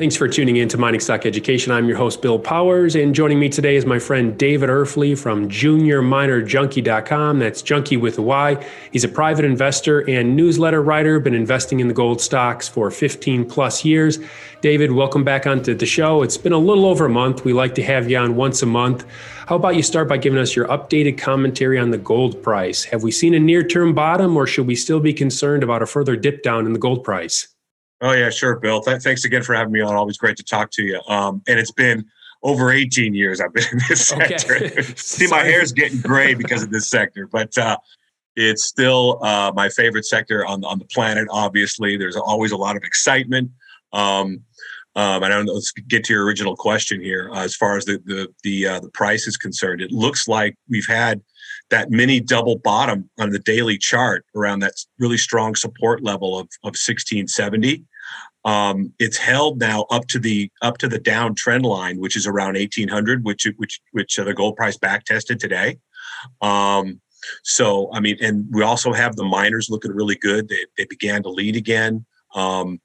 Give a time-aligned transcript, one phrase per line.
[0.00, 1.72] Thanks for tuning in to Mining Stock Education.
[1.72, 5.46] I'm your host, Bill Powers, and joining me today is my friend David Erfle from
[5.46, 7.38] JuniorMinerJunkie.com.
[7.38, 8.66] That's Junkie with a Y.
[8.92, 13.44] He's a private investor and newsletter writer, been investing in the gold stocks for 15
[13.44, 14.18] plus years.
[14.62, 16.22] David, welcome back onto the show.
[16.22, 17.44] It's been a little over a month.
[17.44, 19.04] We like to have you on once a month.
[19.48, 22.84] How about you start by giving us your updated commentary on the gold price?
[22.84, 25.86] Have we seen a near term bottom, or should we still be concerned about a
[25.86, 27.48] further dip down in the gold price?
[28.00, 28.80] Oh yeah, sure, Bill.
[28.80, 29.94] Th- thanks again for having me on.
[29.94, 31.00] Always great to talk to you.
[31.06, 32.06] Um, and it's been
[32.42, 34.56] over 18 years I've been in this sector.
[34.56, 34.82] Okay.
[34.96, 37.76] See, my hair's getting gray because of this sector, but uh,
[38.36, 41.28] it's still uh, my favorite sector on on the planet.
[41.30, 43.50] Obviously, there's always a lot of excitement.
[43.92, 44.42] Um,
[44.96, 45.52] um, I don't know.
[45.52, 47.30] Let's get to your original question here.
[47.32, 50.56] Uh, as far as the the the, uh, the price is concerned, it looks like
[50.68, 51.20] we've had
[51.68, 56.46] that mini double bottom on the daily chart around that really strong support level of,
[56.64, 57.84] of 1670
[58.44, 62.26] um, it's held now up to the up to the down trend line, which is
[62.26, 65.78] around 1800, which which which uh, the gold price back tested today.
[66.40, 67.00] Um,
[67.42, 70.48] so I mean, and we also have the miners looking really good.
[70.48, 72.06] They they began to lead again.
[72.34, 72.80] Um,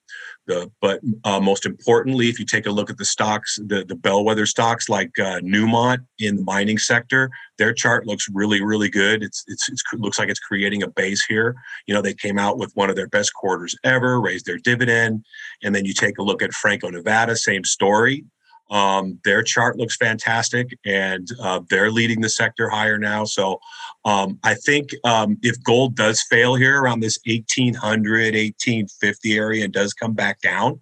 [0.47, 3.95] the, but uh, most importantly, if you take a look at the stocks, the, the
[3.95, 9.23] bellwether stocks like uh, Newmont in the mining sector, their chart looks really, really good.
[9.23, 11.55] It's, it's, it's looks like it's creating a base here.
[11.87, 15.25] You know, they came out with one of their best quarters ever, raised their dividend,
[15.63, 18.25] and then you take a look at Franco Nevada, same story.
[18.71, 23.23] Um, their chart looks fantastic, and uh, they're leading the sector higher now.
[23.23, 23.59] So
[24.05, 29.73] um, I think um, if gold does fail here around this 1800, 1850 area and
[29.73, 30.79] does come back down,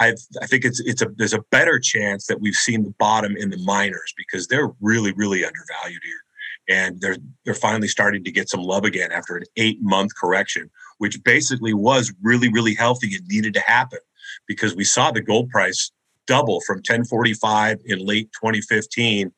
[0.00, 3.36] I, I think it's it's a there's a better chance that we've seen the bottom
[3.36, 8.32] in the miners because they're really really undervalued here, and they're they're finally starting to
[8.32, 13.14] get some love again after an eight month correction, which basically was really really healthy
[13.14, 14.00] and needed to happen
[14.48, 15.92] because we saw the gold price
[16.26, 19.32] double from 1045 in late 2015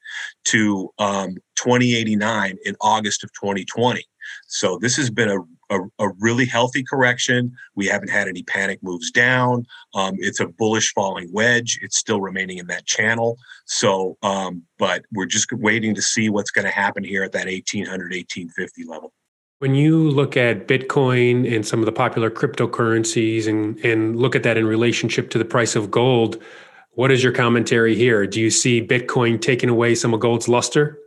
[0.44, 4.04] to um, 2089 in August of 2020.
[4.47, 5.38] So this has been a,
[5.75, 7.53] a, a, really healthy correction.
[7.75, 9.66] We haven't had any panic moves down.
[9.94, 11.78] Um, it's a bullish falling wedge.
[11.82, 13.38] It's still remaining in that channel.
[13.66, 17.47] So, um, but we're just waiting to see what's going to happen here at that
[17.47, 19.12] 1800, 1850 level.
[19.59, 24.43] When you look at Bitcoin and some of the popular cryptocurrencies and, and look at
[24.43, 26.43] that in relationship to the price of gold,
[26.92, 28.26] what is your commentary here?
[28.26, 30.98] Do you see Bitcoin taking away some of gold's luster?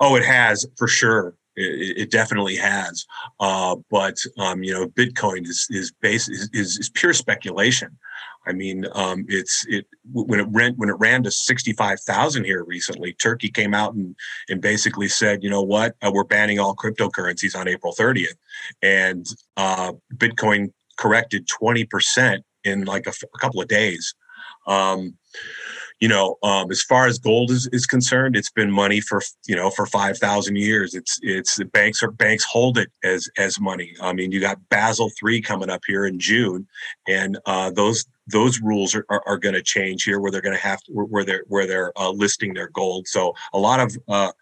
[0.00, 1.34] Oh, it has for sure.
[1.56, 3.04] It, it definitely has.
[3.38, 7.98] Uh, but um, you know, Bitcoin is is base is, is, is pure speculation.
[8.46, 12.44] I mean, um, it's it when it ran when it ran to sixty five thousand
[12.44, 13.12] here recently.
[13.12, 14.16] Turkey came out and
[14.48, 18.36] and basically said, you know what, uh, we're banning all cryptocurrencies on April thirtieth,
[18.80, 19.26] and
[19.58, 24.14] uh, Bitcoin corrected twenty percent in like a, a couple of days.
[24.66, 25.16] Um,
[26.00, 29.54] you know, um, as far as gold is, is concerned, it's been money for you
[29.54, 30.94] know for five thousand years.
[30.94, 33.94] It's it's the banks are banks hold it as as money.
[34.00, 36.66] I mean, you got Basel three coming up here in June,
[37.06, 40.56] and uh, those those rules are, are, are going to change here, where they're going
[40.56, 43.06] to have to, where they're where they're uh, listing their gold.
[43.06, 44.32] So a lot of uh,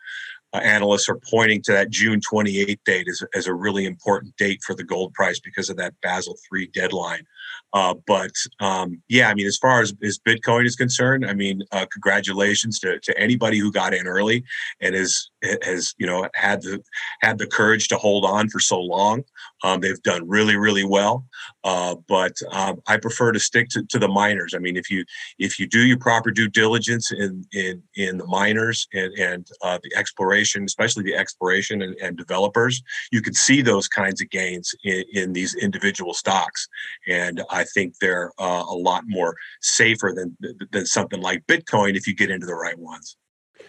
[0.53, 4.63] uh, analysts are pointing to that June 28th date as, as a really important date
[4.65, 7.27] for the gold price because of that Basel three deadline.
[7.73, 11.63] Uh, but um, yeah, I mean, as far as, as Bitcoin is concerned, I mean,
[11.73, 14.45] uh, congratulations to, to anybody who got in early
[14.81, 15.31] and has
[15.63, 16.83] has you know had the
[17.21, 19.23] had the courage to hold on for so long.
[19.63, 21.25] Um, they've done really really well.
[21.65, 24.55] Uh, but um, I prefer to stick to, to the miners.
[24.55, 25.05] I mean, if you
[25.39, 29.79] if you do your proper due diligence in in in the miners and and uh,
[29.83, 32.83] the exploration, especially the exploration and, and, developers,
[33.13, 36.69] you can see those kinds of gains in, in these individual stocks.
[37.07, 40.37] And I think they're uh, a lot more safer than
[40.73, 43.17] than something like Bitcoin if you get into the right ones.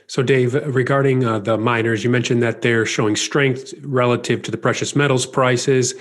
[0.07, 4.57] So, Dave, regarding uh, the miners, you mentioned that they're showing strength relative to the
[4.57, 5.93] precious metals prices.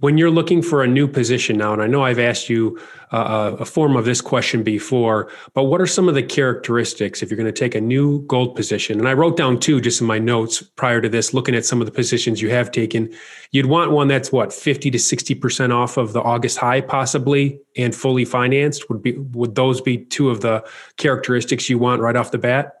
[0.00, 2.78] When you're looking for a new position now, and I know I've asked you
[3.12, 7.30] uh, a form of this question before, but what are some of the characteristics if
[7.30, 8.98] you're going to take a new gold position?
[8.98, 11.80] And I wrote down two just in my notes prior to this, looking at some
[11.80, 13.10] of the positions you have taken.
[13.52, 17.58] You'd want one that's what 50 to 60 percent off of the August high, possibly,
[17.78, 18.90] and fully financed.
[18.90, 20.62] Would be would those be two of the
[20.98, 22.74] characteristics you want right off the bat?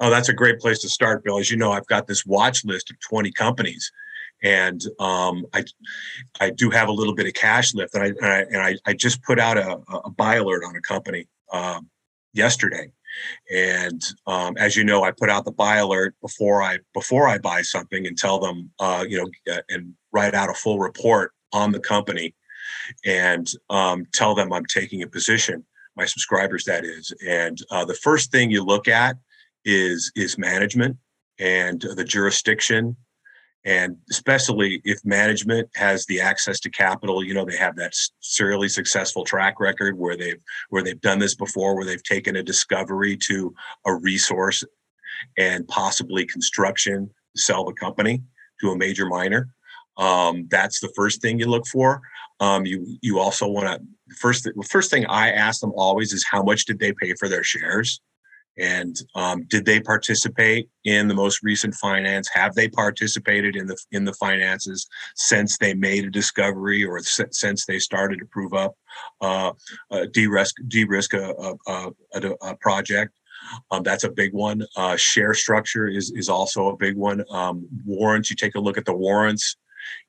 [0.00, 1.38] Oh, that's a great place to start, Bill.
[1.38, 3.92] As you know, I've got this watch list of 20 companies
[4.42, 5.64] and um, I,
[6.40, 8.76] I do have a little bit of cash left, and I and I, and I,
[8.86, 11.88] I just put out a, a buy alert on a company um,
[12.32, 12.92] yesterday,
[13.52, 17.38] And um, as you know, I put out the buy alert before I before I
[17.38, 21.32] buy something and tell them, uh, you know, uh, and write out a full report
[21.52, 22.34] on the company
[23.04, 25.64] and um, tell them I'm taking a position.
[25.96, 27.12] My subscribers, that is.
[27.26, 29.16] And uh, the first thing you look at
[29.64, 30.96] is is management
[31.38, 32.96] and the jurisdiction
[33.64, 38.68] and especially if management has the access to capital you know they have that serially
[38.68, 43.16] successful track record where they've where they've done this before where they've taken a discovery
[43.16, 43.54] to
[43.86, 44.64] a resource
[45.38, 48.22] and possibly construction sell the company
[48.60, 49.48] to a major miner.
[49.96, 52.00] Um, that's the first thing you look for.
[52.40, 56.42] Um, you you also want to first first thing i ask them always is how
[56.42, 58.00] much did they pay for their shares
[58.58, 62.28] and um, did they participate in the most recent finance?
[62.28, 67.66] Have they participated in the in the finances since they made a discovery or since
[67.66, 68.74] they started to prove up
[69.20, 69.52] uh,
[69.90, 73.12] uh, de-risk de-risk a, a, a, a project?
[73.70, 74.64] Um, that's a big one.
[74.76, 77.24] Uh, share structure is is also a big one.
[77.30, 79.56] Um, warrants you take a look at the warrants.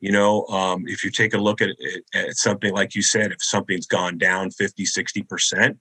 [0.01, 1.69] You know um, if you take a look at,
[2.13, 5.79] at something like you said if something's gone down 50 60 percent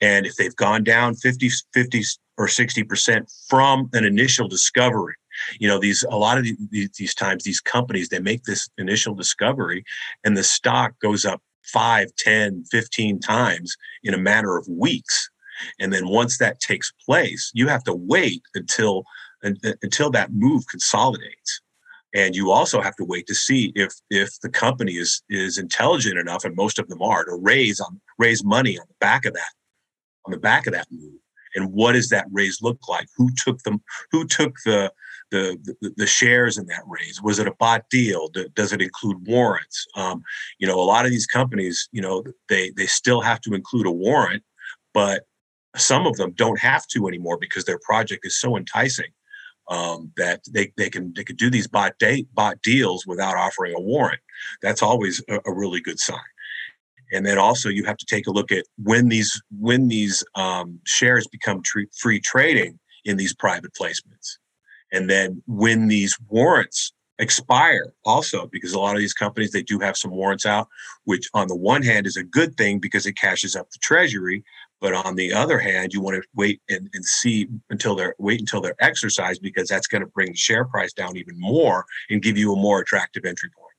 [0.00, 2.02] and if they've gone down 50, 50
[2.36, 5.14] or 60% from an initial discovery,
[5.58, 9.14] you know, these, a lot of these, these times, these companies, they make this initial
[9.14, 9.84] discovery
[10.24, 11.42] and the stock goes up
[11.72, 15.28] 5, 10, 15 times in a matter of weeks.
[15.80, 19.04] And then once that takes place, you have to wait until
[19.82, 21.60] until that move consolidates
[22.14, 26.18] and you also have to wait to see if if the company is is intelligent
[26.18, 29.34] enough and most of them are to raise on raise money on the back of
[29.34, 29.50] that
[30.26, 31.20] on the back of that move?
[31.56, 33.06] And what does that raise look like?
[33.16, 34.92] Who took them who took the
[35.30, 37.20] the, the, the shares in that raise?
[37.22, 38.28] Was it a bought deal?
[38.54, 39.86] Does it include warrants?
[39.96, 40.22] Um,
[40.58, 43.86] you know a lot of these companies you know they they still have to include
[43.86, 44.42] a warrant
[44.92, 45.24] but
[45.76, 49.10] some of them don't have to anymore because their project is so enticing
[49.68, 53.74] um, that they, they can they could do these bot date bot deals without offering
[53.74, 54.20] a warrant.
[54.62, 56.18] That's always a, a, really good sign.
[57.14, 60.80] And then also you have to take a look at when these when these um,
[60.84, 64.38] shares become tr- free trading in these private placements,
[64.92, 69.78] and then when these warrants expire also because a lot of these companies they do
[69.78, 70.66] have some warrants out
[71.04, 74.42] which on the one hand is a good thing because it cashes up the treasury
[74.84, 78.40] but on the other hand, you want to wait and, and see until they're wait
[78.40, 82.20] until they're exercised because that's going to bring the share price down even more and
[82.20, 83.73] give you a more attractive entry point.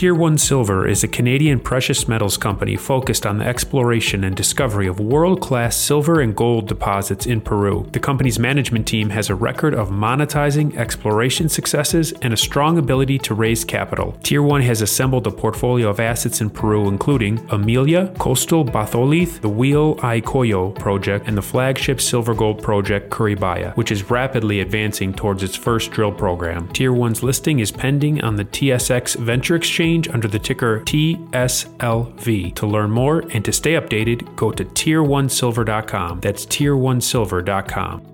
[0.00, 4.86] Tier 1 Silver is a Canadian precious metals company focused on the exploration and discovery
[4.86, 7.86] of world class silver and gold deposits in Peru.
[7.92, 13.18] The company's management team has a record of monetizing exploration successes and a strong ability
[13.18, 14.16] to raise capital.
[14.22, 19.50] Tier 1 has assembled a portfolio of assets in Peru, including Amelia, Coastal Batholith, the
[19.50, 25.56] Huilacollo project, and the flagship silver gold project Curibaya, which is rapidly advancing towards its
[25.56, 26.68] first drill program.
[26.68, 32.54] Tier 1's listing is pending on the TSX Venture Exchange exchange under the ticker TSLV.
[32.54, 36.20] To learn more and to stay updated, go to tier1silver.com.
[36.20, 38.06] That's tier1silver.com.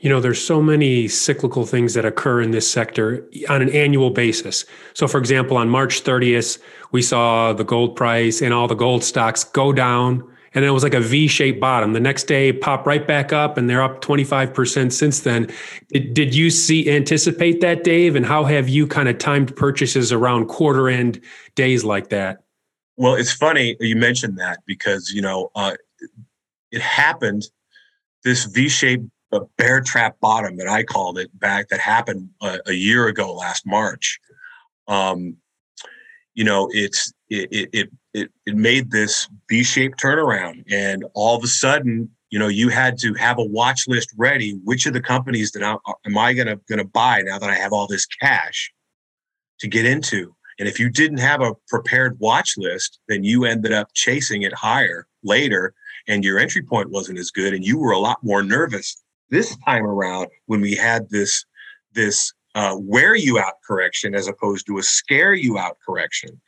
[0.00, 4.10] You know, there's so many cyclical things that occur in this sector on an annual
[4.10, 4.64] basis.
[4.94, 6.60] So, for example, on March 30th,
[6.92, 10.22] we saw the gold price and all the gold stocks go down
[10.54, 11.92] and it was like a V-shaped bottom.
[11.92, 15.50] The next day, pop right back up, and they're up 25% since then.
[15.92, 18.16] Did, did you see anticipate that, Dave?
[18.16, 21.20] And how have you kind of timed purchases around quarter end
[21.54, 22.42] days like that?
[22.96, 25.74] Well, it's funny you mentioned that because you know uh,
[26.72, 27.44] it happened.
[28.24, 32.72] This V-shaped uh, bear trap bottom that I called it back that happened a, a
[32.72, 34.18] year ago last March.
[34.88, 35.36] Um,
[36.34, 37.90] you know, it's it, it it
[38.46, 43.14] it made this V-shaped turnaround, and all of a sudden, you know, you had to
[43.14, 44.58] have a watch list ready.
[44.64, 47.72] Which of the companies that I, am I gonna gonna buy now that I have
[47.72, 48.72] all this cash
[49.60, 50.34] to get into?
[50.58, 54.52] And if you didn't have a prepared watch list, then you ended up chasing it
[54.52, 55.74] higher later,
[56.06, 59.56] and your entry point wasn't as good, and you were a lot more nervous this
[59.64, 61.44] time around when we had this
[61.92, 66.40] this uh, wear you out correction as opposed to a scare you out correction.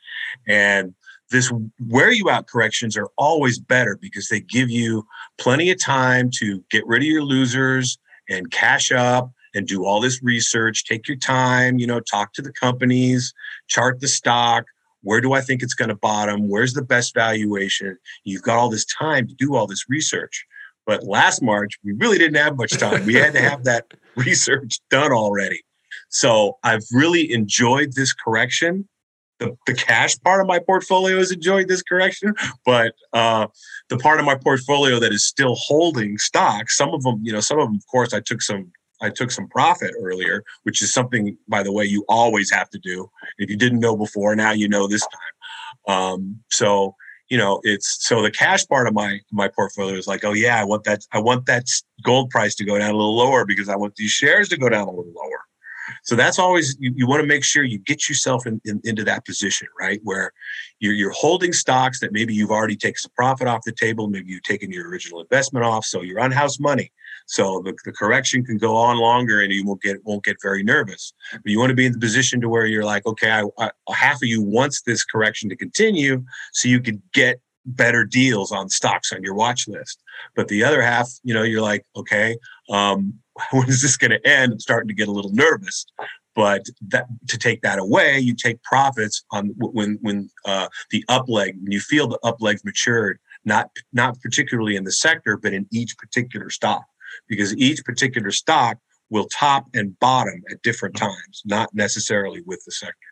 [0.47, 0.93] And
[1.31, 1.51] this
[1.87, 5.05] wear you out corrections are always better because they give you
[5.39, 7.97] plenty of time to get rid of your losers
[8.29, 10.85] and cash up and do all this research.
[10.85, 13.33] Take your time you know talk to the companies
[13.67, 14.65] chart the stock.
[15.03, 16.47] Where do i think it's going to bottom?
[16.47, 17.97] Where's the best valuation?
[18.23, 20.45] You've got all this time to do all this research.
[20.85, 23.05] But last march we really didn't have much time.
[23.05, 23.85] We had to have that
[24.15, 25.61] research done already.
[26.09, 28.87] So i've really enjoyed this correction
[29.41, 32.33] the, the cash part of my portfolio is enjoying this correction,
[32.63, 33.47] but uh,
[33.89, 37.41] the part of my portfolio that is still holding stocks, some of them, you know,
[37.41, 38.71] some of them, of course, I took some
[39.03, 42.77] I took some profit earlier, which is something, by the way, you always have to
[42.77, 43.09] do.
[43.39, 45.95] If you didn't know before, now you know this time.
[45.95, 46.95] Um, so
[47.27, 50.61] you know, it's so the cash part of my my portfolio is like, oh yeah,
[50.61, 51.63] I want that I want that
[52.03, 54.69] gold price to go down a little lower because I want these shares to go
[54.69, 55.40] down a little lower.
[56.03, 59.03] So that's always you, you want to make sure you get yourself in, in, into
[59.05, 59.99] that position, right?
[60.03, 60.31] Where
[60.79, 64.31] you're, you're holding stocks that maybe you've already taken some profit off the table, maybe
[64.31, 66.91] you've taken your original investment off, so you're on house money.
[67.27, 70.63] So the, the correction can go on longer, and you won't get won't get very
[70.63, 71.13] nervous.
[71.31, 73.71] But you want to be in the position to where you're like, okay, I, I,
[73.93, 78.69] half of you wants this correction to continue, so you could get better deals on
[78.69, 80.01] stocks on your watch list.
[80.35, 82.37] But the other half, you know, you're like, okay,
[82.69, 83.13] um,
[83.51, 84.53] when is this going to end?
[84.53, 85.85] I'm starting to get a little nervous.
[86.33, 91.27] But that, to take that away, you take profits on when when uh, the up
[91.27, 95.53] leg when you feel the up legs matured, not not particularly in the sector, but
[95.53, 96.85] in each particular stock,
[97.27, 98.77] because each particular stock
[99.09, 103.10] will top and bottom at different times, not necessarily with the sector.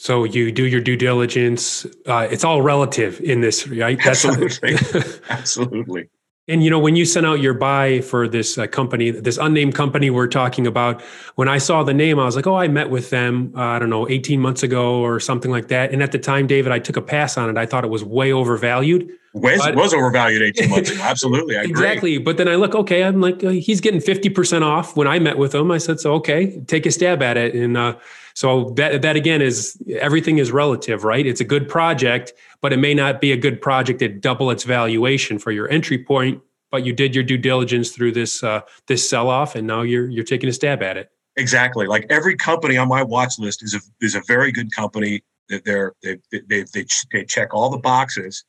[0.00, 1.84] So you do your due diligence.
[2.06, 3.98] Uh, it's all relative in this, right?
[4.02, 4.76] That's Absolutely.
[5.28, 6.08] Absolutely.
[6.48, 9.74] And you know, when you sent out your buy for this uh, company, this unnamed
[9.74, 11.02] company we're talking about,
[11.34, 13.52] when I saw the name, I was like, "Oh, I met with them.
[13.54, 16.46] Uh, I don't know, eighteen months ago or something like that." And at the time,
[16.46, 17.58] David, I took a pass on it.
[17.58, 19.10] I thought it was way overvalued.
[19.32, 21.00] Was, but, was overvalued eighteen months ago.
[21.02, 22.18] Absolutely, I exactly.
[22.18, 24.96] But then I look, okay, I'm like, uh, he's getting fifty percent off.
[24.96, 27.76] When I met with him, I said, "So okay, take a stab at it." And
[27.76, 27.96] uh,
[28.34, 31.24] so that that again is everything is relative, right?
[31.24, 34.64] It's a good project, but it may not be a good project at double its
[34.64, 36.42] valuation for your entry point.
[36.72, 40.08] But you did your due diligence through this uh, this sell off, and now you're
[40.08, 41.08] you're taking a stab at it.
[41.36, 41.86] Exactly.
[41.86, 45.22] Like every company on my watch list is a is a very good company.
[45.64, 48.44] They're they they they, they check all the boxes,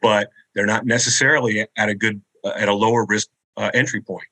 [0.00, 4.26] but they're not necessarily at a good uh, at a lower risk uh, entry point.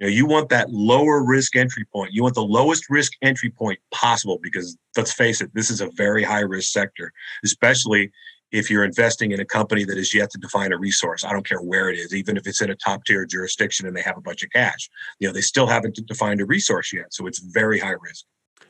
[0.00, 2.12] You know, you want that lower risk entry point.
[2.12, 5.90] You want the lowest risk entry point possible because let's face it, this is a
[5.96, 7.12] very high risk sector,
[7.44, 8.10] especially
[8.50, 11.24] if you're investing in a company that is yet to define a resource.
[11.24, 13.96] I don't care where it is, even if it's in a top tier jurisdiction and
[13.96, 14.88] they have a bunch of cash.
[15.18, 17.12] You know, they still haven't defined a resource yet.
[17.12, 18.24] So it's very high risk.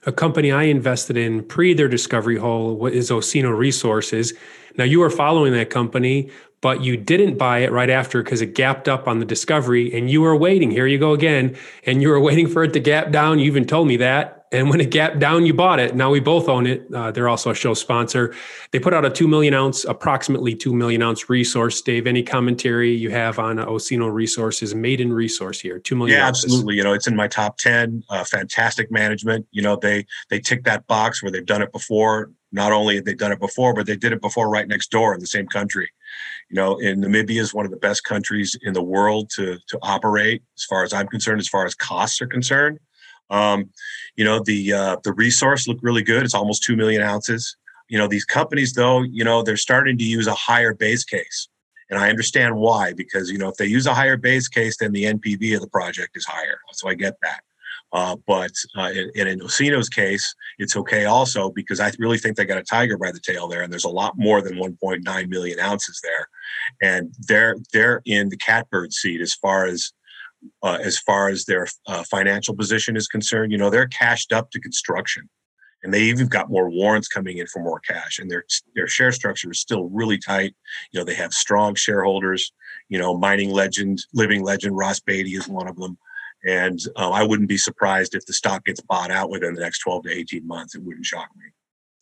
[0.06, 4.34] A company I invested in pre their discovery hole is Osino Resources.
[4.76, 6.30] Now you are following that company
[6.64, 10.08] but you didn't buy it right after because it gapped up on the discovery and
[10.08, 10.70] you were waiting.
[10.70, 11.58] Here you go again.
[11.84, 13.38] And you were waiting for it to gap down.
[13.38, 14.43] You even told me that.
[14.54, 15.96] And when it gapped down, you bought it.
[15.96, 16.86] Now we both own it.
[16.94, 18.32] Uh, they're also a show sponsor.
[18.70, 21.80] They put out a 2 million ounce, approximately 2 million ounce resource.
[21.82, 25.80] Dave, any commentary you have on uh, Osino Resources, maiden resource here?
[25.80, 26.44] 2 million Yeah, ounces.
[26.44, 26.76] absolutely.
[26.76, 28.04] You know, it's in my top 10.
[28.08, 29.46] Uh, fantastic management.
[29.50, 32.30] You know, they they tick that box where they've done it before.
[32.52, 35.12] Not only have they done it before, but they did it before right next door
[35.12, 35.90] in the same country.
[36.48, 39.78] You know, and Namibia is one of the best countries in the world to to
[39.82, 42.78] operate, as far as I'm concerned, as far as costs are concerned.
[43.30, 43.70] Um,
[44.16, 46.22] you know, the uh, the resource looked really good.
[46.22, 47.56] It's almost two million ounces.
[47.88, 51.48] You know, these companies, though, you know, they're starting to use a higher base case.
[51.90, 54.92] And I understand why, because you know, if they use a higher base case, then
[54.92, 56.58] the NPV of the project is higher.
[56.72, 57.40] So I get that.
[57.92, 62.44] Uh, but uh, in, in Osino's case, it's okay also because I really think they
[62.44, 65.60] got a tiger by the tail there, and there's a lot more than 1.9 million
[65.60, 66.28] ounces there,
[66.82, 69.92] and they're they're in the catbird seat as far as
[70.62, 73.52] uh, as far as their uh, financial position is concerned.
[73.52, 75.28] You know, they're cashed up to construction,
[75.82, 79.12] and they even got more warrants coming in for more cash, and their their share
[79.12, 80.54] structure is still really tight.
[80.92, 82.52] You know, they have strong shareholders.
[82.88, 85.98] You know, mining legend, living legend Ross Beaty is one of them.
[86.46, 89.78] And uh, I wouldn't be surprised if the stock gets bought out within the next
[89.78, 90.74] 12 to 18 months.
[90.74, 91.46] It wouldn't shock me.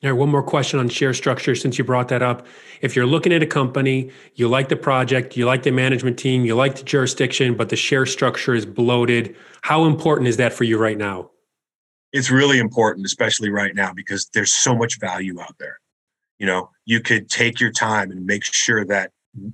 [0.02, 2.44] There, one more question on share structure since you brought that up.
[2.80, 6.44] If you're looking at a company, you like the project, you like the management team,
[6.44, 10.64] you like the jurisdiction, but the share structure is bloated, how important is that for
[10.64, 11.30] you right now?
[12.12, 15.78] It's really important, especially right now, because there's so much value out there.
[16.38, 19.12] You know, you could take your time and make sure that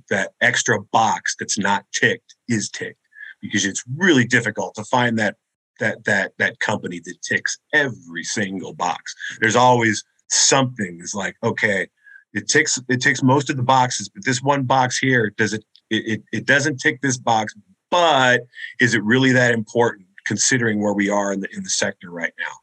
[0.09, 2.99] that extra box that's not ticked is ticked
[3.39, 5.35] because it's really difficult to find that
[5.79, 9.15] that that that company that ticks every single box.
[9.39, 11.87] There's always something is like, okay,
[12.33, 15.63] it takes it takes most of the boxes, but this one box here does it
[15.89, 17.55] it, it doesn't tick this box,
[17.89, 18.41] but
[18.79, 22.33] is it really that important considering where we are in the in the sector right
[22.39, 22.53] now?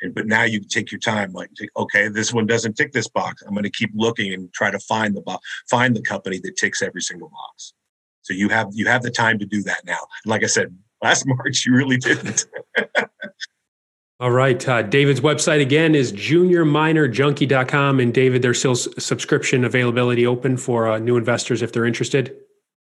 [0.00, 3.08] And but now you can take your time, like okay, this one doesn't tick this
[3.08, 3.42] box.
[3.42, 6.56] I'm going to keep looking and try to find the box find the company that
[6.56, 7.74] ticks every single box.
[8.22, 9.98] So you have you have the time to do that now.
[10.24, 12.46] And like I said, last March you really didn't.
[14.20, 14.68] All right.
[14.68, 18.00] Uh, David's website again is juniorminerjunkie.com.
[18.00, 22.36] And David, there's still subscription availability open for uh, new investors if they're interested.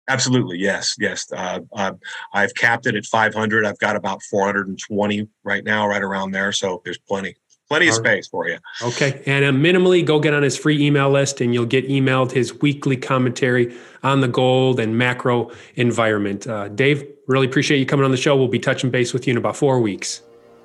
[0.09, 0.59] Absolutely.
[0.59, 0.95] Yes.
[0.99, 1.33] Yes.
[1.33, 1.93] Uh, uh,
[2.35, 3.65] I've capped it at 500.
[3.65, 6.53] I've got about 420 right now, right around there.
[6.53, 7.35] So there's plenty,
[7.67, 8.59] plenty of space for you.
[8.83, 9.23] Okay.
[9.25, 12.61] And uh, minimally go get on his free email list and you'll get emailed his
[12.61, 16.47] weekly commentary on the gold and macro environment.
[16.47, 18.37] Uh, Dave, really appreciate you coming on the show.
[18.37, 20.21] We'll be touching base with you in about four weeks.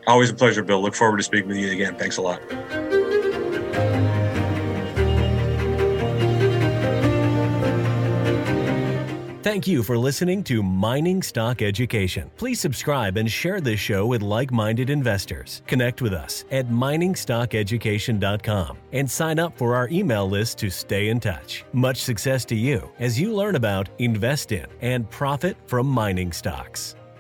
[0.08, 0.82] Always a pleasure, Bill.
[0.82, 1.96] Look forward to speaking with you again.
[1.96, 2.42] Thanks a lot.
[9.48, 12.30] Thank you for listening to Mining Stock Education.
[12.36, 15.62] Please subscribe and share this show with like minded investors.
[15.68, 21.22] Connect with us at miningstockeducation.com and sign up for our email list to stay in
[21.22, 21.64] touch.
[21.72, 26.97] Much success to you as you learn about, invest in, and profit from mining stocks.